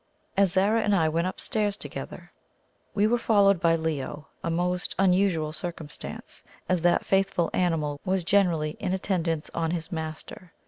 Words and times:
As 0.35 0.53
Zara 0.53 0.81
and 0.81 0.95
I 0.95 1.07
went 1.09 1.27
upstairs 1.27 1.77
together, 1.77 2.31
we 2.95 3.05
were 3.05 3.19
followed 3.19 3.61
by 3.61 3.75
Leo 3.75 4.29
a 4.43 4.49
most 4.49 4.95
unusual 4.97 5.53
circumstance, 5.53 6.43
as 6.67 6.81
that 6.81 7.05
faithful 7.05 7.51
animal 7.53 7.99
was 8.03 8.23
generally 8.23 8.71
in 8.79 8.93
attendance 8.95 9.51
on 9.53 9.69
his 9.69 9.91
master. 9.91 10.53